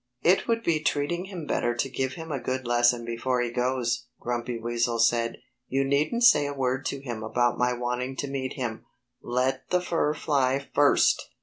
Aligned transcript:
"It 0.23 0.47
would 0.47 0.63
be 0.63 0.79
treating 0.79 1.25
him 1.25 1.45
better 1.45 1.75
to 1.75 1.87
give 1.87 2.13
him 2.13 2.31
a 2.31 2.39
good 2.39 2.65
lesson 2.65 3.05
before 3.05 3.39
he 3.39 3.51
goes," 3.51 4.07
Grumpy 4.19 4.57
Weasel 4.57 4.97
said. 4.97 5.37
"You 5.67 5.83
needn't 5.83 6.23
say 6.23 6.47
a 6.47 6.55
word 6.55 6.87
to 6.87 7.01
him 7.01 7.21
about 7.21 7.59
my 7.59 7.73
wanting 7.73 8.15
to 8.15 8.27
meet 8.27 8.53
him. 8.53 8.83
Let 9.21 9.69
the 9.69 9.79
fur 9.79 10.15
fly 10.15 10.67
first! 10.73 11.29